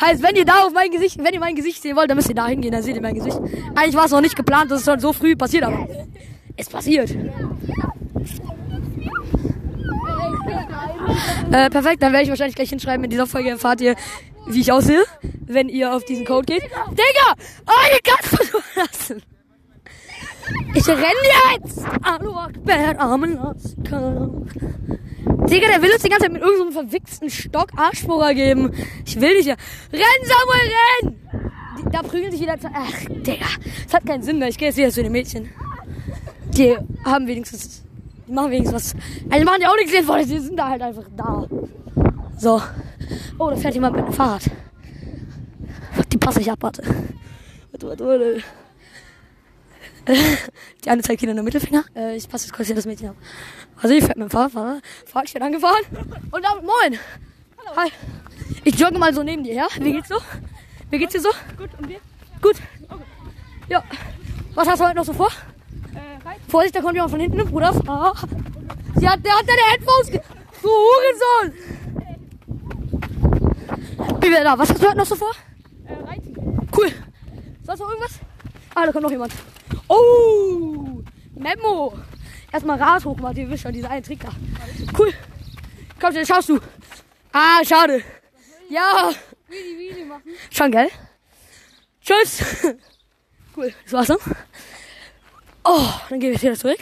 [0.00, 2.28] Heißt, wenn ihr da auf mein Gesicht, wenn ihr mein Gesicht sehen wollt, dann müsst
[2.28, 3.38] ihr da hingehen, dann seht ihr mein Gesicht.
[3.74, 5.86] Eigentlich war es noch nicht geplant, das ist schon so früh passiert, aber
[6.56, 7.10] es passiert.
[11.52, 13.94] Äh, perfekt, dann werde ich wahrscheinlich gleich hinschreiben, in dieser Folge erfahrt ihr,
[14.46, 15.04] wie ich aussehe,
[15.46, 16.62] wenn ihr auf diesen Code geht.
[16.62, 17.34] Digga!
[17.66, 19.22] Oh, ihr kannst lassen!
[20.74, 20.98] Ich renn
[21.52, 21.84] jetzt!
[22.02, 23.38] Alu Akbar, Amen.
[25.50, 28.72] Digga, der will uns die ganze Zeit mit irgendeinem so verwichsten Stock Arschbohrer geben.
[29.04, 29.56] Ich will nicht mehr.
[29.92, 31.90] Renn, Samuel, renn!
[31.92, 32.56] Da prügeln sich wieder...
[32.72, 33.46] Ach, Digga.
[33.84, 34.48] Das hat keinen Sinn mehr.
[34.48, 35.50] Ich gehe jetzt wieder zu den Mädchen.
[36.54, 37.82] Die haben wenigstens...
[38.28, 39.02] Die machen wenigstens was...
[39.24, 40.28] Die machen ja auch nichts Sinnvolles.
[40.28, 41.46] Die sind da halt einfach da.
[42.38, 42.62] So.
[43.38, 44.42] Oh, da fährt jemand mit dem Fahrrad.
[46.12, 46.82] Die passe ich ab, warte.
[47.72, 48.42] Warte, warte, warte.
[50.84, 51.84] Die eine zeigt Kinder nur Mittelfinger.
[51.94, 53.16] Äh, ich passe jetzt kurz hier das Mädchen ab.
[53.82, 55.84] Also ich fährt mit dem Fahrrad, Fahrrad, Fahrrad, ich werde angefahren.
[56.30, 56.98] Und damit moin.
[57.76, 57.90] Hi.
[58.64, 59.68] Ich jogge mal so neben dir, ja?
[59.78, 60.16] Wie geht's so?
[60.90, 61.30] Wie geht's dir so?
[61.56, 62.00] Gut, und dir?
[62.42, 62.56] Gut.
[63.68, 63.82] Ja.
[64.54, 65.30] Was hast du heute noch so vor?
[65.94, 66.36] Äh, rein.
[66.48, 67.72] Vorsicht, da kommt jemand von hinten, Bruder.
[67.86, 68.12] Ah.
[68.96, 70.20] Sie hat, der hat deine Headphones ge...
[70.60, 71.54] Du Hurensohn!
[74.20, 74.58] Wie wäre da?
[74.58, 75.32] Was hast du heute noch so vor?
[75.86, 76.68] Äh, reiten.
[76.76, 76.92] Cool.
[77.62, 78.18] Sonst noch irgendwas?
[78.74, 79.32] Ah, da kommt noch jemand.
[79.88, 81.02] Oh!
[81.34, 81.94] Memo!
[82.52, 84.30] Erstmal Rad hochmachen, ihr wisst schon, dieser eine Trick da.
[84.98, 85.12] Cool.
[86.00, 86.58] Komm, den schaust du.
[87.32, 88.02] Ah, schade.
[88.68, 89.10] Ja.
[90.50, 90.88] Schon, gell?
[92.02, 92.42] Tschüss.
[93.56, 93.72] Cool.
[93.84, 94.20] Das war's noch.
[95.64, 96.80] Oh, dann gehen wir wieder zurück.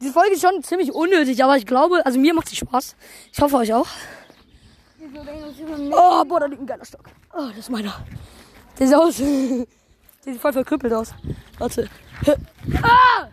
[0.00, 2.96] Diese Folge ist schon ziemlich unnötig, aber ich glaube, also mir macht sie Spaß.
[3.32, 3.88] Ich hoffe euch auch.
[5.92, 7.04] Oh, boah, da liegt ein geiler Stock.
[7.34, 8.04] Oh, das ist meiner.
[8.78, 9.16] Der sieht aus.
[10.24, 11.14] Der sieht voll verkrüppelt aus.
[11.58, 11.88] Warte.
[12.82, 13.28] Ah!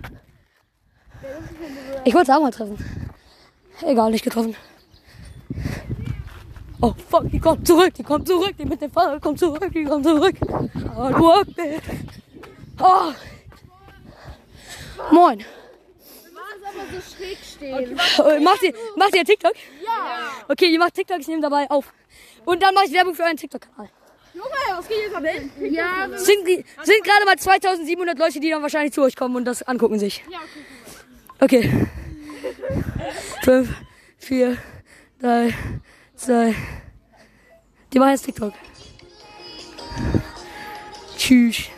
[2.06, 2.78] Ich wollte es auch mal treffen.
[3.82, 4.56] Egal, nicht getroffen.
[6.82, 9.84] Oh fuck, die kommt zurück, die kommt zurück, die mit dem Fahrrad kommt zurück, die
[9.84, 10.36] kommt zurück.
[10.96, 11.46] Oh, du Akbar.
[12.80, 13.14] Oh.
[15.12, 15.40] Moin.
[17.60, 19.54] Äh, Macht ihr, macht ihr TikTok?
[19.84, 20.46] Ja.
[20.48, 21.92] Okay, ihr macht TikTok, ich nehme dabei auf.
[22.46, 23.90] Und dann mache ich Werbung für euren TikTok-Kanal.
[25.72, 29.64] Ja, Sind, sind gerade mal 2700 Leute, die dann wahrscheinlich zu euch kommen und das
[29.64, 30.24] angucken sich.
[30.28, 30.38] Okay.
[33.43, 33.69] Fünf,
[34.17, 34.58] vier,
[35.19, 35.54] drei,
[36.15, 36.56] zwei.
[37.93, 38.54] Die machen jetzt TikTok.
[41.17, 41.69] Tschüss.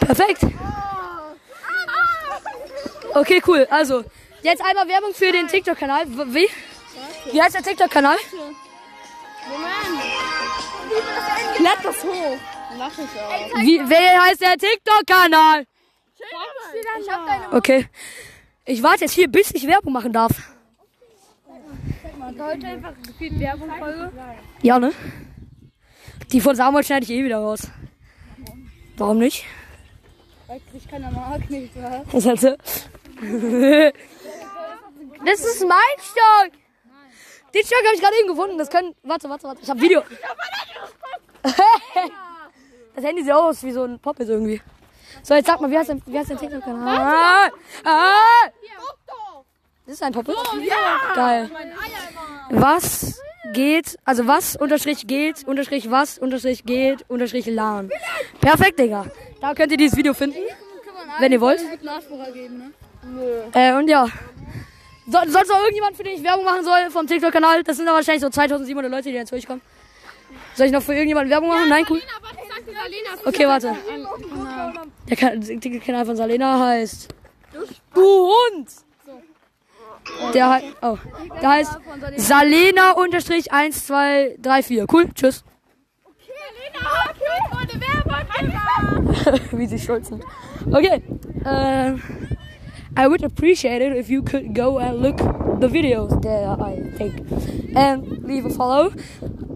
[0.00, 0.42] Perfekt.
[3.14, 3.66] Okay, cool.
[3.70, 4.04] Also,
[4.42, 6.06] jetzt einmal Werbung für den TikTok-Kanal.
[6.06, 6.48] Wie?
[7.32, 8.16] Wie heißt der TikTok-Kanal?
[11.66, 12.38] Lad das hoch.
[12.78, 13.60] Mach ich auch.
[13.60, 15.66] Wie, wer heißt der TikTok-Kanal?
[17.00, 17.88] Ich hab deine Okay.
[18.64, 20.32] Ich warte jetzt hier, bis ich Werbung machen darf.
[22.38, 24.12] heute einfach gefühlt Werbung-Folge.
[24.62, 24.92] Ja, ne?
[26.30, 27.68] Die von Samuel schneide ich eh wieder raus.
[28.96, 29.44] Warum nicht?
[30.46, 32.04] Weil ich keiner mag nicht, was?
[32.12, 32.56] Das ist halt so.
[35.24, 36.52] Das ist mein Stock!
[37.54, 38.58] Den Stock habe ich gerade eben gefunden.
[38.58, 38.94] Das können.
[39.02, 39.62] Warte, warte, warte.
[39.62, 40.02] Ich habe Video.
[42.96, 44.58] Das Handy sieht aus wie so ein Poppet irgendwie.
[45.22, 46.96] So, jetzt sag mal, wie heißt dein, wie heißt dein TikTok-Kanal?
[46.96, 47.50] Ah,
[47.84, 48.48] ah.
[49.84, 50.34] Das ist ein Poppel?
[51.14, 51.50] Geil.
[52.50, 53.20] Was
[53.52, 57.90] geht, also was unterstrich geht, unterstrich was, unterstrich geht, unterstrich LAN.
[58.40, 59.06] Perfekt, Digga.
[59.42, 60.38] Da könnt ihr dieses Video finden,
[61.18, 61.60] wenn ihr wollt.
[63.52, 64.06] Äh, und ja.
[65.06, 67.62] So, sonst noch irgendjemand, für den ich Werbung machen soll vom TikTok-Kanal?
[67.62, 69.60] Das sind doch wahrscheinlich so 2700 Leute, die jetzt durchkommen.
[70.54, 71.68] Soll ich noch für irgendjemanden Werbung machen?
[71.68, 72.00] Nein, cool.
[73.24, 73.74] Okay, warte.
[75.08, 77.08] Der, Kan- der TikTok-Kanal von Salena heißt...
[77.94, 78.68] Du Hund!
[80.34, 80.98] Der, hei- oh,
[81.42, 81.78] der heißt
[82.16, 84.84] Salena unterstrich 1234.
[84.92, 85.44] Cool, tschüss.
[89.52, 90.22] Wie sie stolz sind.
[90.66, 91.02] Okay.
[91.44, 92.02] ähm,
[92.96, 95.18] I would appreciate it if you could go and look
[95.60, 97.12] the videos that I take.
[97.76, 98.90] And leave a follow.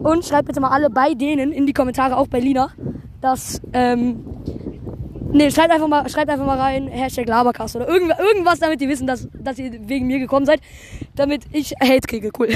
[0.03, 2.71] Und schreibt bitte mal alle bei denen in die Kommentare, auch bei Lina,
[3.21, 4.25] dass, ähm,
[5.33, 8.89] nee, schreibt einfach mal, schreibt einfach mal rein, Hashtag Labercast oder irgend, irgendwas, damit die
[8.89, 10.61] wissen, dass, dass ihr wegen mir gekommen seid,
[11.15, 12.31] damit ich Hate kriege.
[12.39, 12.49] Cool.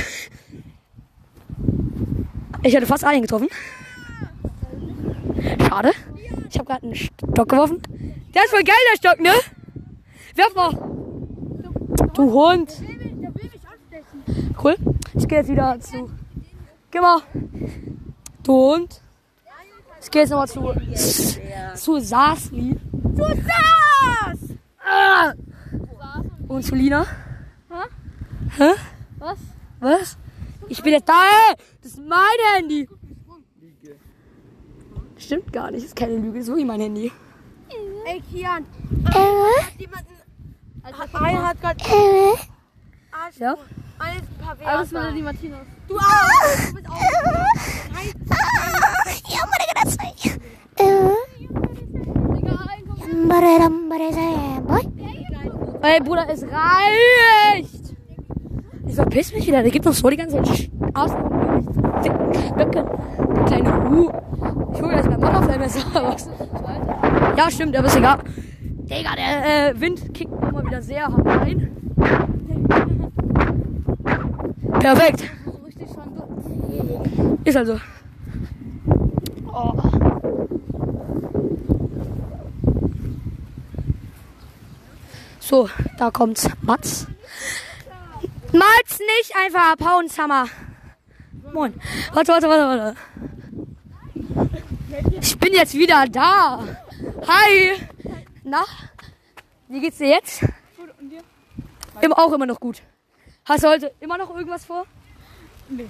[2.62, 3.48] Ich hatte fast einen getroffen.
[5.68, 5.92] Schade.
[6.48, 7.82] Ich habe gerade einen Stock geworfen.
[8.34, 9.32] Der ist voll geil, der Stock, ne?
[10.34, 10.72] Werf mal.
[12.14, 12.72] Du Hund.
[14.62, 14.76] Cool.
[15.14, 16.10] Ich gehe jetzt wieder zu.
[16.90, 17.20] Geh mal.
[18.42, 19.00] Du Hund.
[20.02, 20.72] Ich gehe jetzt nochmal zu.
[21.74, 22.76] Zu Sasli.
[23.16, 24.38] Zu Sas!
[24.78, 25.32] Ah!
[26.48, 27.06] Und zu Lina.
[28.56, 28.70] Hä?
[29.18, 29.38] Was?
[29.80, 30.18] Was?
[30.68, 31.56] Ich bin jetzt da, ey!
[31.82, 32.88] Das ist mein Handy!
[35.16, 37.10] Stimmt gar nicht, das ist keine Lüge, ist wirklich mein Handy.
[38.06, 38.66] Ey, Kian.
[40.84, 41.76] Also, Ein hat gerade
[43.38, 43.54] Ja?
[43.98, 44.70] ein paar Werte.
[44.70, 45.66] Alles mit die Martinos.
[45.88, 46.66] Du auch.
[46.68, 47.00] Du bist auch.
[55.82, 57.94] Ey, Bruder, es reicht!
[58.86, 61.12] Ich verpiss mich wieder, der gibt noch so die ganze Zeit Arsch.
[62.56, 62.84] Böcke.
[63.36, 64.10] Der kleine Hu.
[64.72, 66.28] Ich hole gleich mein Butterfly-Messer raus.
[67.36, 68.18] Ja, stimmt, aber ist egal.
[68.58, 70.33] Digga, der äh, Wind kickt
[70.64, 71.70] mal wieder sehr hart rein.
[74.80, 75.30] Perfekt.
[77.44, 77.80] Ist also.
[79.52, 79.74] Oh.
[85.40, 86.48] So, da kommt's.
[86.62, 87.06] Mats.
[88.52, 90.46] Mats nicht einfach abhauen, Summer.
[91.52, 91.74] Moin.
[92.12, 92.96] Warte, warte, warte, warte.
[95.20, 96.60] Ich bin jetzt wieder da.
[97.26, 97.72] Hi.
[98.44, 98.64] Na?
[99.74, 100.44] Wie geht's dir jetzt?
[102.00, 102.80] Immer, auch immer noch gut.
[103.44, 104.84] Hast du heute immer noch irgendwas vor?
[105.68, 105.88] Nee.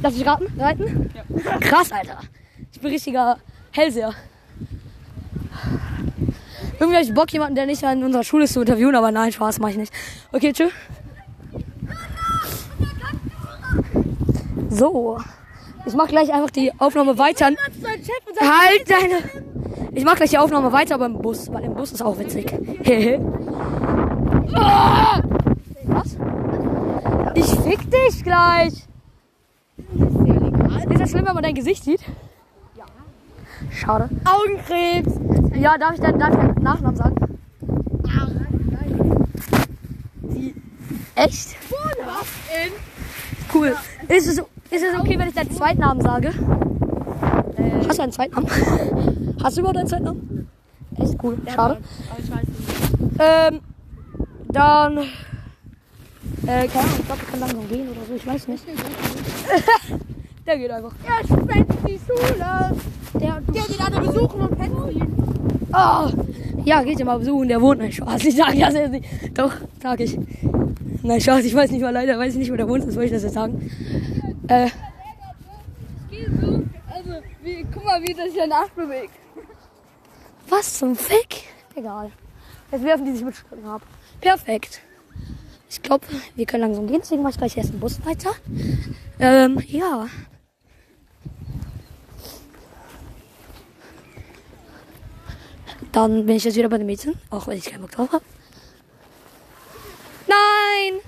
[0.00, 0.46] Darf ich raten?
[0.58, 1.10] Reiten?
[1.14, 1.58] Ja.
[1.58, 2.20] Krass, Alter.
[2.72, 3.36] Ich bin richtiger
[3.70, 4.14] Hellseher.
[6.80, 9.58] Irgendwie ich Bock, jemanden, der nicht an unserer Schule ist, zu interviewen, aber nein, Spaß
[9.58, 9.92] mach ich nicht.
[10.32, 10.72] Okay, tschüss.
[14.70, 15.20] So.
[15.84, 17.50] Ich mach gleich einfach die Aufnahme weiter.
[18.40, 19.47] Halt deine.
[19.92, 22.52] Ich mach gleich die Aufnahme weiter, aber im Bus, weil im Bus ist auch witzig.
[24.54, 25.20] Ah!
[25.84, 26.16] Was?
[27.34, 28.74] Ich fick dich gleich.
[30.90, 32.00] Ist das schlimm, wenn man dein Gesicht sieht?
[32.76, 32.84] Ja.
[33.70, 34.08] Schade.
[34.24, 35.12] Augenkrebs.
[35.54, 37.38] Ja, darf ich deinen, darf ich deinen Nachnamen sagen?
[40.22, 40.54] Wie?
[41.14, 41.56] Echt?
[43.54, 43.74] Cool.
[44.08, 46.32] Ist es, ist es okay, wenn ich deinen Zweitnamen sage?
[47.88, 48.48] Hast du einen Zweitnamen?
[49.42, 50.48] Hast du überhaupt einen Zweitnamen?
[50.96, 51.38] Echt cool.
[51.54, 51.78] Schade.
[53.18, 53.60] Ähm,
[54.50, 54.98] dann.
[56.46, 58.64] Äh, keine Ahnung, ich glaube, ich kann langsam gehen oder so, ich weiß nicht.
[60.46, 60.92] Der geht einfach.
[61.06, 62.76] Ja, ich bin die Schule.
[63.14, 65.14] Der, Der geht alle besuchen und petzen.
[65.74, 66.08] Oh,
[66.64, 67.80] ja, geht ja mal besuchen, der wohnt.
[67.80, 69.06] Nein, Spaß, ich sag ja sehr nicht.
[69.38, 70.18] Doch, sag ich.
[71.02, 73.06] Nein, Spaß, ich weiß nicht mal leider, weiß ich nicht, wo der wohnt, das wollte
[73.06, 73.70] ich das jetzt sagen.
[74.48, 74.68] Äh,
[76.90, 79.10] Also, wie, guck mal, wie das hier nachbewegt.
[80.50, 81.44] Was zum Fick?
[81.74, 82.10] Egal.
[82.70, 83.82] Jetzt werfen die sich mit Stöcken ab.
[84.20, 84.80] Perfekt.
[85.70, 88.30] Ich glaube, wir können langsam gehen, deswegen mache ich gleich erst den Bus weiter.
[89.18, 90.06] Ähm, ja.
[95.92, 98.24] Dann bin ich jetzt wieder bei den Mädchen, auch wenn ich keinen Bock drauf habe.
[100.26, 101.00] Nein!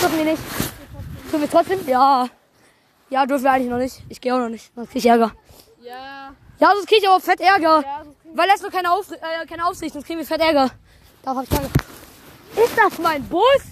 [0.00, 0.42] Dürfen wir nicht.
[1.30, 1.80] Tun wir trotzdem?
[1.86, 2.28] Ja.
[3.10, 4.02] Ja, dürfen wir eigentlich noch nicht.
[4.08, 4.72] Ich gehe auch noch nicht.
[4.74, 5.32] Sonst krieg ich Ärger.
[5.82, 6.21] Ja.
[6.62, 7.82] Ja, sonst krieg ich aber fett Ärger.
[8.34, 10.70] Weil er ist nur keine, Auf äh, keine Aufsicht, sonst kriegen wir fett Ärger.
[11.24, 11.70] Darauf hab ich Ärger.
[12.64, 13.62] Ist das mein Bus?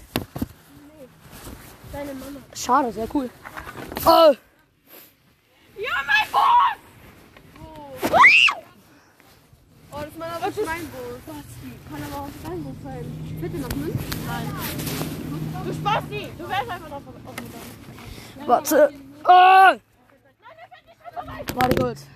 [1.92, 2.40] Deine Mama.
[2.52, 3.30] Schade, sehr cool.
[4.04, 4.34] Oh.
[5.78, 6.80] Ja, mein Bus!
[9.92, 11.20] Das ist mein Bus.
[11.90, 13.38] Kann aber auch dein Bus sein.
[13.40, 14.26] Bitte noch Münzen?
[14.26, 14.52] Nein.
[15.64, 16.32] Du Spasti!
[16.36, 18.92] Du wärst einfach drauf auf Warte.
[19.22, 19.76] Oh!
[21.54, 22.06] Warte kurz.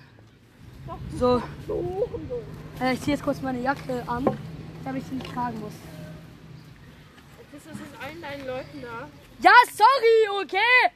[1.19, 1.41] So.
[2.81, 4.25] Äh, ich ziehe jetzt kurz meine Jacke an,
[4.83, 5.73] damit ich sie nicht tragen muss.
[7.53, 9.07] Ist das jetzt allen deinen Leuten da?
[9.39, 10.91] Ja, sorry, okay.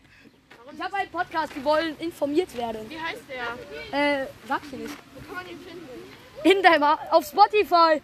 [0.72, 2.82] Ich habe einen Podcast, die wollen informiert werden.
[2.90, 4.22] Wie heißt der?
[4.22, 4.94] Äh, sag ich nicht.
[5.16, 5.88] Wo kann man ihn finden?
[6.44, 8.02] In deinem, auf Spotify.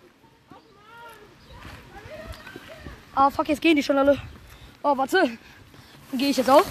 [3.13, 4.17] Ah, fuck, jetzt gehen die schon alle.
[4.83, 5.37] Oh, warte.
[6.11, 6.65] Dann gehe ich jetzt auch.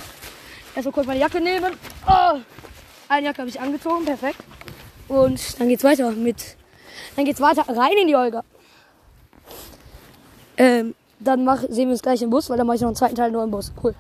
[0.75, 1.75] Erstmal kurz meine Jacke nehmen.
[2.07, 2.41] Oh.
[3.09, 4.43] Eine Jacke habe ich angezogen, perfekt.
[5.09, 6.57] Und dann geht's weiter mit.
[7.17, 8.43] Dann geht's weiter rein in die Olga.
[10.57, 12.97] Ähm, dann mach, sehen wir uns gleich im Bus, weil dann mache ich noch einen
[12.97, 13.73] zweiten Teil nur im Bus.
[13.83, 13.93] Cool.